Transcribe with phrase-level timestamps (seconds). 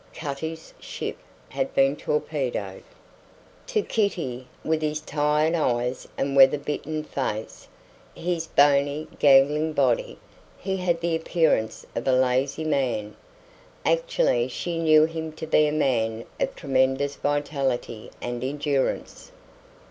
[0.15, 1.19] Cutty's ship
[1.49, 2.81] had been torpedoed.
[3.67, 7.67] To Kitty, with his tired eyes and weather bitten face,
[8.15, 10.17] his bony, gangling body,
[10.57, 13.15] he had the appearance of a lazy man.
[13.85, 19.31] Actually she knew him to be a man of tremendous vitality and endurance.